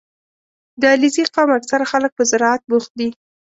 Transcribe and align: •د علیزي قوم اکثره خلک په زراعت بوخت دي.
•د 0.79 0.81
علیزي 0.93 1.23
قوم 1.35 1.49
اکثره 1.59 1.85
خلک 1.91 2.11
په 2.15 2.23
زراعت 2.31 2.61
بوخت 2.69 2.91
دي. 2.99 3.09